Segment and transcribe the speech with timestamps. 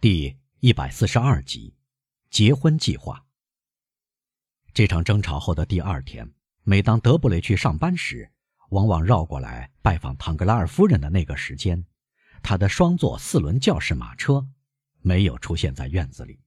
[0.00, 1.74] 第一百四十二集，
[2.30, 3.26] 结婚计划。
[4.72, 6.32] 这场争吵后的第二天，
[6.62, 8.30] 每当德布雷去上班时，
[8.70, 11.84] 往往绕过来拜访唐格拉尔夫人的那个时间，
[12.44, 14.48] 他的双座四轮教士马车
[15.00, 16.38] 没有出现在院子里。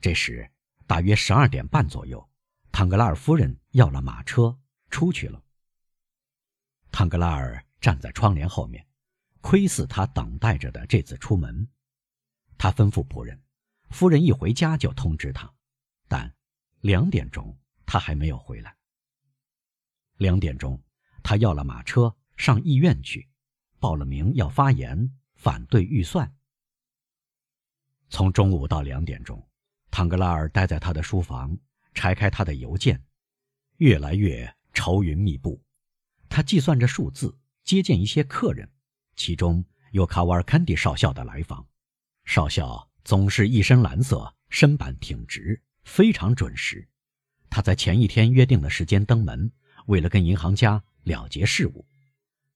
[0.00, 0.48] 这时，
[0.86, 2.30] 大约十二点半左右，
[2.70, 4.56] 唐格拉尔夫人要了马车
[4.88, 5.42] 出去了。
[6.92, 8.86] 唐格拉尔站在窗帘后面，
[9.40, 11.66] 窥视他等待着的这次出门。
[12.62, 13.42] 他吩咐仆人，
[13.88, 15.50] 夫人一回家就通知他，
[16.08, 16.30] 但
[16.82, 18.76] 两点钟他还没有回来。
[20.18, 20.78] 两点钟，
[21.22, 23.30] 他要了马车上医院去，
[23.78, 26.36] 报了名要发言反对预算。
[28.10, 29.42] 从中午到两点钟，
[29.90, 31.56] 唐格拉尔待在他的书房，
[31.94, 33.02] 拆开他的邮件，
[33.78, 35.64] 越来越愁云密布。
[36.28, 38.70] 他计算着数字，接见一些客人，
[39.16, 41.66] 其中有卡瓦尔坎迪少校的来访。
[42.30, 46.88] 少校总是一身蓝色，身板挺直，非常准时。
[47.50, 49.50] 他在前一天约定的时间登门，
[49.86, 51.84] 为了跟银行家了结事务。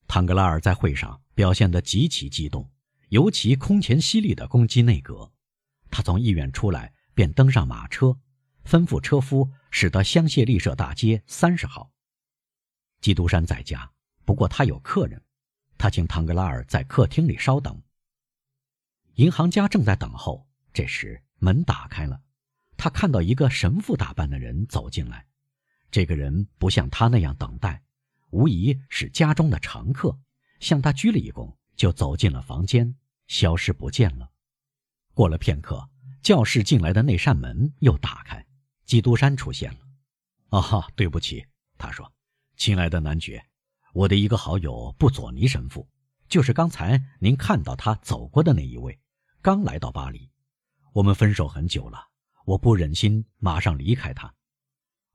[0.07, 2.71] 唐格拉尔在会上表现得极其激动，
[3.09, 5.29] 尤其空前犀利地攻击内阁。
[5.91, 8.17] 他从医院出来，便登上马车，
[8.63, 11.91] 吩咐车夫驶到香榭丽舍大街三十号。
[13.01, 13.91] 基督山在家，
[14.23, 15.21] 不过他有客人，
[15.77, 17.77] 他请唐格拉尔在客厅里稍等。
[19.15, 20.47] 银行家正在等候。
[20.73, 22.21] 这时门打开了，
[22.75, 25.25] 他看到一个神父打扮的人走进来。
[25.89, 27.81] 这个人不像他那样等待，
[28.31, 30.19] 无疑是家中的常客，
[30.59, 32.93] 向他鞠了一躬，就走进了房间，
[33.27, 34.29] 消失不见了。
[35.13, 35.89] 过了片刻，
[36.21, 38.45] 教室进来的那扇门又打开，
[38.83, 39.79] 基督山出现了。
[40.49, 41.45] 啊哈，对不起，
[41.77, 42.11] 他说
[42.57, 43.45] ：“亲爱的男爵，
[43.93, 45.87] 我的一个好友布佐尼神父，
[46.27, 48.99] 就是刚才您看到他走过的那一位。”
[49.45, 50.31] 刚来到巴黎，
[50.91, 52.09] 我们分手很久了，
[52.45, 54.33] 我不忍心马上离开他。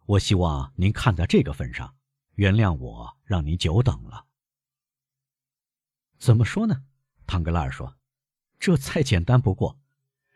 [0.07, 1.97] 我希望您看在这个份上，
[2.37, 4.25] 原谅我让您久等了。
[6.17, 6.85] 怎么说呢？
[7.27, 7.97] 唐格拉尔说
[8.61, 9.81] ：“这再简单不过，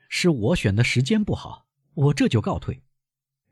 [0.09, 2.83] 是我选的时间不好，我这就告退。”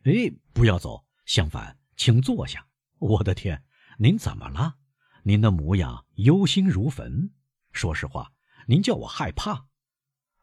[0.02, 0.12] 哎，
[0.52, 2.66] 不要走，相反，请坐下。
[2.98, 3.64] 我的天，
[3.96, 4.74] 您怎么了？
[5.22, 7.30] 您的模样忧心如焚。
[7.70, 8.32] 说实话，
[8.66, 9.68] 您叫我害怕。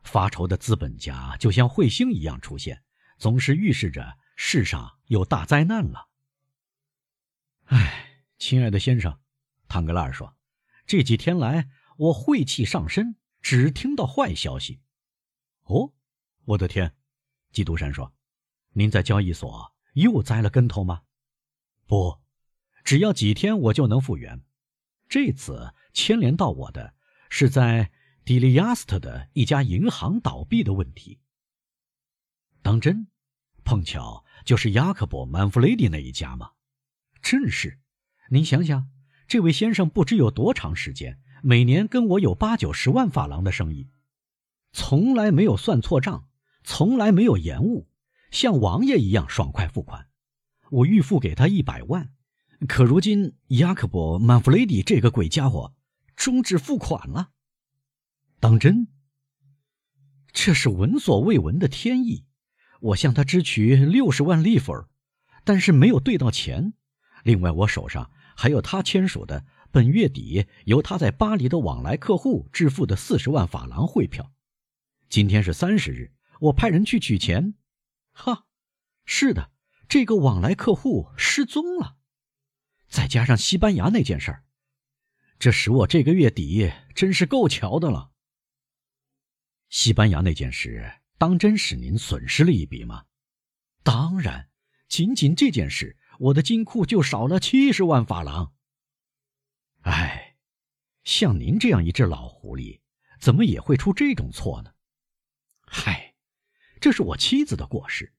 [0.01, 2.83] 发愁的资本家就像彗星一样出现，
[3.17, 6.07] 总是预示着世上有大灾难了。
[7.65, 9.19] 哎，亲爱的先生，
[9.67, 10.35] 唐格拉尔说
[10.87, 14.81] ：“这几天来，我晦气上身，只听到坏消息。”
[15.65, 15.93] 哦，
[16.45, 16.95] 我的天！
[17.51, 18.13] 基督山说
[18.73, 21.03] ：“您在交易所又栽了跟头吗？”
[21.85, 22.19] 不，
[22.83, 24.41] 只要几天我就能复原。
[25.07, 26.95] 这次牵连到我的
[27.29, 27.91] 是在。
[28.29, 31.17] 迪利亚斯特的一家银行倒闭的问题。
[32.61, 33.07] 当真？
[33.63, 36.51] 碰巧就是雅克伯·曼弗雷迪那一家吗？
[37.23, 37.79] 正是。
[38.29, 38.87] 您想想，
[39.27, 43.89] 这位先生不知有多长时间，每年跟我有八九十万法郎的生意，
[44.73, 46.27] 从来没有算错账，
[46.63, 47.89] 从来没有延误，
[48.29, 50.07] 像王爷一样爽快付款。
[50.69, 52.11] 我预付给他一百万，
[52.67, 55.73] 可如今雅克伯·曼弗雷迪这个鬼家伙
[56.15, 57.31] 终止付款了。
[58.39, 58.87] 当真？
[60.31, 62.25] 这是闻所未闻的天意。
[62.79, 64.85] 我向他支取六十万利弗，
[65.43, 66.73] 但是没有兑到钱。
[67.23, 74.31] 另外，我手上还有他签署的本月底由他在巴黎的往来客户支付的四十万法郎汇票。
[75.09, 77.55] 今天是三十日，我派人去取钱。
[78.13, 78.45] 哈，
[79.03, 79.51] 是的，
[79.89, 81.97] 这个往来客户失踪了。
[82.87, 84.43] 再加上西班牙那件事儿，
[85.37, 88.08] 这使我这个月底真是够瞧的了。
[89.69, 93.05] 西班牙那件事，当真使您损失了一笔吗？
[93.83, 94.49] 当然，
[94.87, 98.53] 仅仅这件事，我的金库就少了七十万法郎。
[99.81, 100.35] 唉，
[101.03, 102.81] 像您这样一只老狐狸，
[103.19, 104.71] 怎么也会出这种错呢？
[105.67, 106.15] 嗨，
[106.81, 108.13] 这是我妻子的过失。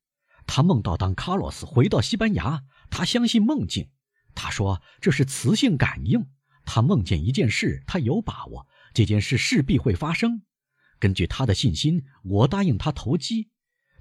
[0.46, 3.90] 她梦到当卡洛斯回到西班牙，她相信梦境。
[4.36, 6.30] 她说这是磁性感应。
[6.64, 10.44] 她梦见一件事，她有把握，这件事势必会发生。
[11.00, 13.50] 根据他的信心，我答应他投机。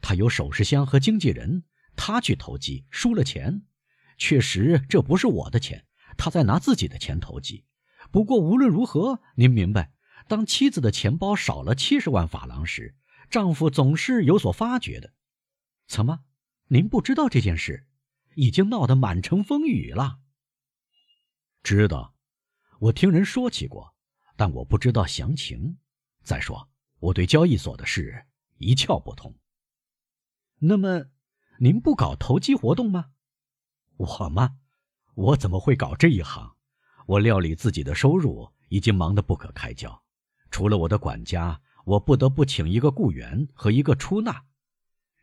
[0.01, 1.63] 他有首饰箱和经纪人，
[1.95, 3.63] 他去投机输了钱。
[4.17, 5.87] 确实，这不是我的钱，
[6.17, 7.65] 他在拿自己的钱投机。
[8.11, 9.93] 不过无论如何，您明白，
[10.27, 12.95] 当妻子的钱包少了七十万法郎时，
[13.29, 15.13] 丈夫总是有所发觉的。
[15.87, 16.25] 怎么，
[16.67, 17.87] 您不知道这件事？
[18.35, 20.19] 已经闹得满城风雨了。
[21.63, 22.15] 知道，
[22.79, 23.95] 我听人说起过，
[24.35, 25.77] 但我不知道详情。
[26.23, 26.69] 再说。
[26.99, 28.25] 我对交易所的事
[28.57, 29.33] 一窍不通。
[30.59, 31.05] 那么，
[31.59, 33.11] 您不搞投机活动吗？
[33.97, 34.57] 我吗？
[35.15, 36.55] 我怎么会搞这一行？
[37.05, 40.03] 我料理自己的收入已经忙得不可开交，
[40.51, 44.45] 除了我的管家，我不得不请一个雇员和一个出纳。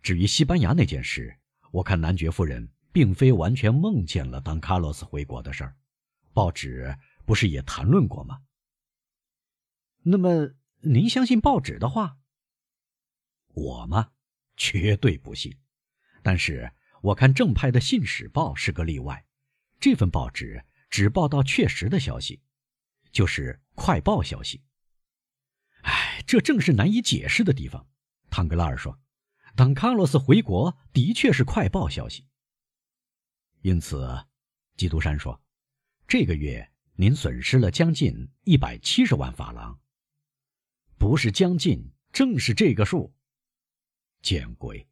[0.03, 1.39] 至于西班牙那件事，
[1.71, 5.77] 我看男爵夫人并非完全梦见了当卡洛斯回国的事儿，
[6.33, 8.41] 报纸不是也谈论过吗？
[10.03, 10.51] 那么
[10.89, 12.19] 您相信报纸的话？
[13.49, 14.13] 我吗？
[14.57, 15.57] 绝对不信。
[16.23, 16.73] 但是
[17.03, 19.27] 我看正派的《信使报》是个例外，
[19.81, 20.65] 这份报纸。
[20.89, 22.41] 只报道确实的消息，
[23.11, 24.63] 就是快报消息。
[25.83, 27.89] 哎，这正是难以解释的地方。
[28.31, 28.99] 唐格拉尔说
[29.57, 32.29] ：“当卡洛斯回国，的确是快报消息。”
[33.63, 34.25] 因此，
[34.77, 35.43] 基督山说
[36.07, 39.81] ：“这个月您损失了将近一百七十万法郎。
[40.99, 43.15] 不是将近，正是这个数。
[44.23, 44.89] 见鬼！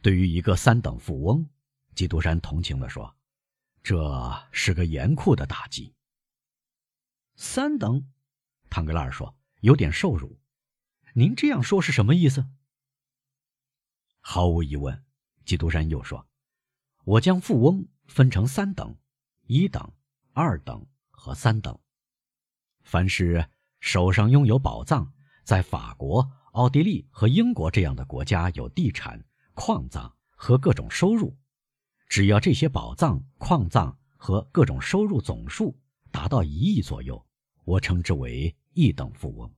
[0.00, 1.48] 对于一个三等富翁，
[1.94, 3.14] 基督山同情地说。”
[3.84, 5.92] 这是个严酷的打击。
[7.34, 8.08] 三等，
[8.70, 10.38] 唐格拉尔说，有点受辱。
[11.14, 12.46] 您这样说是什么意思？
[14.20, 15.04] 毫无疑问，
[15.44, 16.28] 基督山又说，
[17.02, 18.96] 我将富翁分成三等：
[19.48, 19.92] 一等、
[20.32, 21.76] 二等和三等。
[22.84, 23.50] 凡是
[23.80, 25.12] 手上拥有宝藏，
[25.44, 29.22] 在法国、奥地利和英国这样的国家有地产、
[29.54, 31.36] 矿藏和各种收入。
[32.08, 35.78] 只要这些宝藏、矿藏和各种收入总数
[36.10, 37.24] 达到一亿左右，
[37.64, 39.50] 我称之为一等富翁。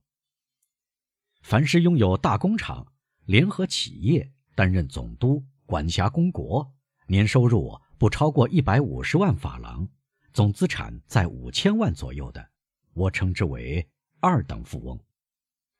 [1.41, 2.87] 凡是拥有大工厂、
[3.25, 6.73] 联合企业、担任总督、管辖公国，
[7.07, 9.87] 年收入不超过一百五十万法郎，
[10.33, 12.49] 总资产在五千万左右的，
[12.93, 13.87] 我称之为
[14.19, 14.99] 二等富翁。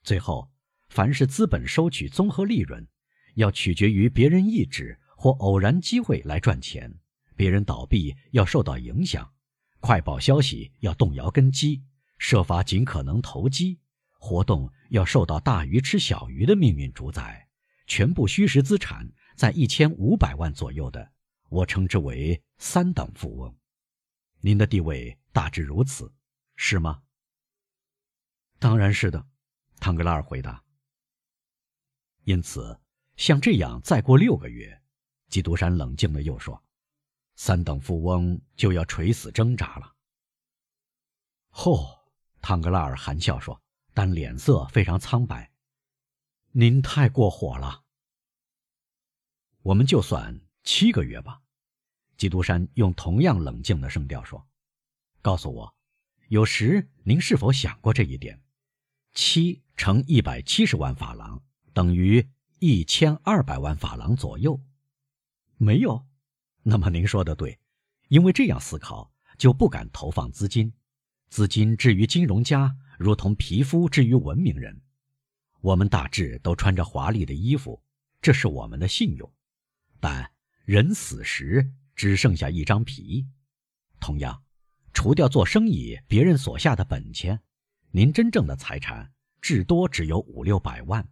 [0.05, 0.49] 最后，
[0.87, 2.87] 凡是资本收取综合利润，
[3.33, 4.97] 要取决于别人意志。
[5.17, 6.99] 或偶然机会来赚钱，
[7.37, 9.33] 别人倒闭要受到影响，
[9.79, 11.83] 快报消息要动摇根基，
[12.19, 13.79] 设法尽可能投机，
[14.19, 17.47] 活动要受到大鱼吃小鱼的命运主宰，
[17.87, 21.13] 全部虚实资产在一千五百万左右的，
[21.49, 23.57] 我称之为三等富翁。
[24.41, 26.13] 您的地位大致如此，
[26.57, 27.01] 是吗？
[28.59, 29.25] 当然是的，
[29.85, 30.63] 唐格拉尔回答。
[32.23, 32.79] 因此，
[33.17, 34.81] 像这样再过六个月。
[35.29, 36.63] 基督山冷静的又说
[37.37, 39.93] ：“三等富翁就要垂死挣扎了。”
[41.53, 41.99] 吼！
[42.41, 43.61] 汤格拉尔含笑说，
[43.93, 45.51] 但脸色非常苍白。
[46.49, 47.83] “您太过火了。”
[49.61, 51.43] 我们就算七个月吧。”
[52.17, 54.47] 基督山用同样冷静的声调说
[55.21, 55.75] ：“告诉我，
[56.29, 58.41] 有时您是否想过这一点？
[59.13, 61.41] 七乘一百七十万法郎
[61.73, 62.27] 等于
[62.59, 64.61] 一千二百万法郎左右。”
[65.57, 66.05] 没有，
[66.63, 67.59] 那么您说的对，
[68.09, 70.73] 因为这样思考就不敢投放资金，
[71.29, 74.81] 资金至于金融家，如同皮肤至于文明人。
[75.61, 77.81] 我们大致都穿着华丽的衣服，
[78.21, 79.33] 这是我们的信用，
[79.99, 80.31] 但
[80.65, 83.25] 人死时只剩下一张皮。
[83.99, 84.43] 同样，
[84.93, 87.41] 除掉做生意别人所下的本钱，
[87.91, 89.11] 您真正的财产
[89.45, 91.07] 至多只有五六百万，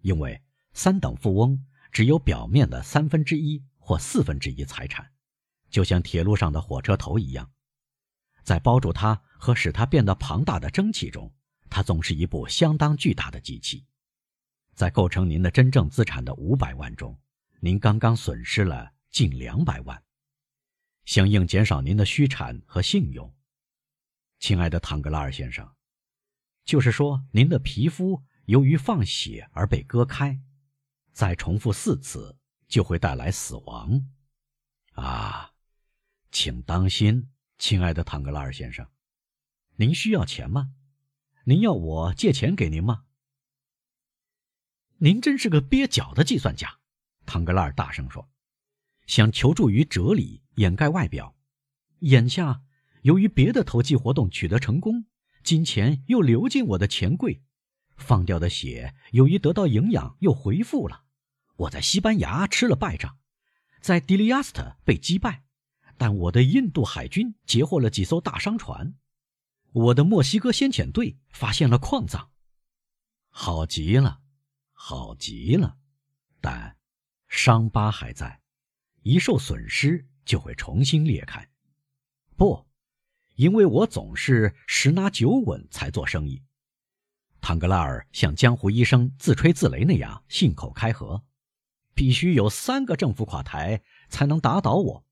[0.00, 0.42] 因为
[0.72, 1.64] 三等富翁。
[1.92, 5.12] 只有表面的三分之一或四分之一财产，
[5.70, 7.52] 就像铁路上的火车头一样，
[8.42, 11.32] 在包住它和使它变得庞大的蒸汽中，
[11.70, 13.86] 它总是一部相当巨大的机器。
[14.74, 17.16] 在构成您的真正资产的五百万中，
[17.60, 20.02] 您刚刚损失了近两百万，
[21.04, 23.32] 相应减少您的虚产和信用。
[24.40, 25.72] 亲爱的唐格拉尔先生，
[26.64, 30.40] 就是说，您的皮肤由于放血而被割开。
[31.12, 32.38] 再重复四次
[32.68, 34.08] 就会带来死亡，
[34.92, 35.52] 啊，
[36.30, 37.28] 请当心，
[37.58, 38.88] 亲爱的唐格拉尔先生，
[39.76, 40.72] 您需要钱吗？
[41.44, 43.04] 您要我借钱给您吗？
[44.96, 46.78] 您真是个蹩脚的计算家，
[47.26, 48.30] 唐格拉尔大声说，
[49.06, 51.36] 想求助于哲理掩盖外表。
[51.98, 52.62] 眼下
[53.02, 55.04] 由于别的投机活动取得成功，
[55.42, 57.42] 金钱又流进我的钱柜。
[57.96, 61.04] 放掉的血，由于得到营养，又恢复了。
[61.56, 63.18] 我在西班牙吃了败仗，
[63.80, 65.44] 在迪利亚斯特被击败，
[65.96, 68.94] 但我的印度海军截获了几艘大商船，
[69.72, 72.30] 我的墨西哥先遣队发现了矿藏，
[73.28, 74.20] 好极了，
[74.72, 75.76] 好极了，
[76.40, 76.76] 但
[77.28, 78.40] 伤疤还在，
[79.02, 81.48] 一受损失就会重新裂开。
[82.36, 82.66] 不，
[83.34, 86.42] 因为我总是十拿九稳才做生意。
[87.40, 91.24] 唐格拉尔像江湖医生自吹自擂那样信口开河，
[91.94, 95.04] 必须有三个政府垮台才能打倒我。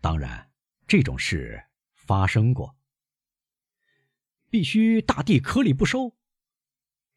[0.00, 0.50] 当然，
[0.86, 1.64] 这种事
[1.94, 2.76] 发生过。
[4.50, 6.16] 必须大地颗粒不收。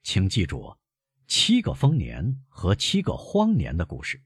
[0.02, 0.78] 请记住，
[1.28, 4.24] 七个丰年和七个荒年的故事。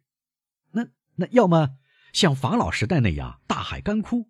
[0.71, 1.77] 那那要么
[2.13, 4.29] 像法老时代那样大海干枯，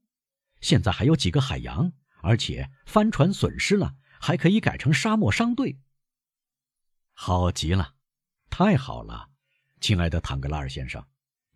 [0.62, 1.92] 现在还有几个海洋，
[2.22, 3.98] 而且帆船损失了。
[4.24, 5.80] 还可以改成沙漠商队。
[7.14, 7.96] 好极了，
[8.52, 9.32] 太好了，
[9.80, 11.04] 亲爱的坦格拉尔先生，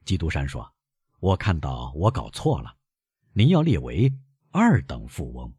[0.04, 0.74] 基督山说
[1.22, 2.78] ：“我看到我搞错了，
[3.34, 4.12] 您要列为
[4.50, 5.56] 二等富翁。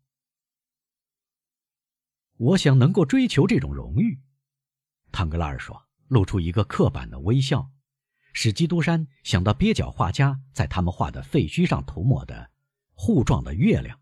[2.38, 4.20] 我想能够追求这种荣誉。”
[5.12, 7.70] 坦格拉尔说，露出一个刻板的微笑，
[8.32, 12.50] 使基督山想到蹩脚画家在他们画的废墟上涂抹的
[12.96, 14.00] 糊状的月亮，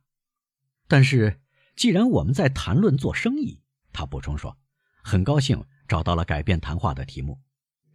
[0.89, 1.43] 但是。
[1.77, 3.61] 既然我们在谈论做生意，
[3.93, 4.57] 他补充说
[5.03, 7.41] ：“很高兴找到了改变谈话的题目，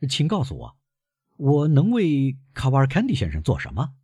[0.09, 0.77] 请告诉我，
[1.37, 3.95] 我能为卡瓦尔坎迪先生做什么？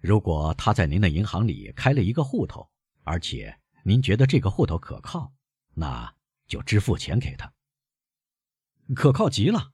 [0.00, 2.70] 如果他在您的银行里开了一个户头，
[3.02, 5.34] 而且您觉得这个户头可靠，
[5.74, 6.14] 那
[6.46, 7.52] 就支付钱给他。
[8.94, 9.72] 可靠极了。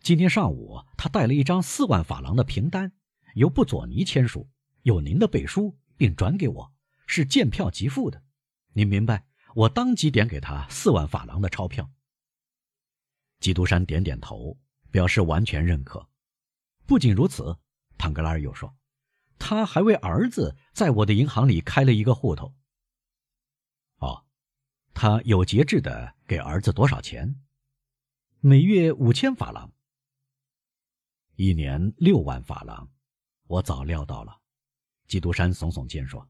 [0.00, 2.92] 今天上午他带了一张四万法郎的凭单，
[3.34, 4.48] 由布佐尼签署，
[4.82, 6.72] 有您的背书，并转给我。”
[7.04, 8.22] 是见票即付的，
[8.72, 9.26] 您明白？
[9.54, 11.90] 我当即点给他四万法郎的钞票。
[13.38, 14.58] 基督山点点头，
[14.90, 16.08] 表示完全认可。
[16.86, 17.58] 不仅如此，
[17.98, 18.74] 唐格拉尔又说，
[19.38, 22.54] 他还为儿子在我的银行里开了一个户头。
[23.98, 24.24] 哦，
[24.94, 27.42] 他有节制的给儿子多少钱？
[28.40, 29.70] 每月五千法郎，
[31.36, 32.90] 一年六万法郎。
[33.48, 34.40] 我早料到了。
[35.12, 36.26] 基督山耸耸肩说。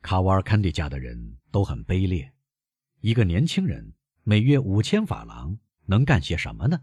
[0.00, 2.32] 卡瓦尔坎蒂家的人都很卑劣，
[3.00, 6.80] 一个年轻人每月五千法郎能干些什么呢？